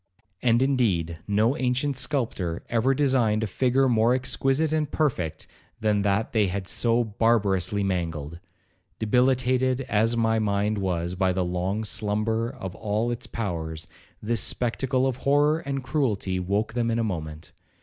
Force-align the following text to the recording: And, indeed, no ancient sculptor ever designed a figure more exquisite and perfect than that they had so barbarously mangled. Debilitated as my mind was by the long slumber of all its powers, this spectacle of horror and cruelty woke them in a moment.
And, 0.41 0.63
indeed, 0.63 1.19
no 1.27 1.55
ancient 1.57 1.95
sculptor 1.95 2.63
ever 2.69 2.95
designed 2.95 3.43
a 3.43 3.45
figure 3.45 3.87
more 3.87 4.15
exquisite 4.15 4.73
and 4.73 4.89
perfect 4.89 5.45
than 5.79 6.01
that 6.01 6.33
they 6.33 6.47
had 6.47 6.67
so 6.67 7.03
barbarously 7.03 7.83
mangled. 7.83 8.39
Debilitated 8.97 9.81
as 9.81 10.17
my 10.17 10.39
mind 10.39 10.79
was 10.79 11.13
by 11.13 11.31
the 11.31 11.45
long 11.45 11.83
slumber 11.83 12.49
of 12.49 12.73
all 12.73 13.11
its 13.11 13.27
powers, 13.27 13.87
this 14.23 14.41
spectacle 14.41 15.05
of 15.05 15.17
horror 15.17 15.59
and 15.59 15.83
cruelty 15.83 16.39
woke 16.39 16.73
them 16.73 16.89
in 16.89 16.97
a 16.97 17.03
moment. 17.03 17.51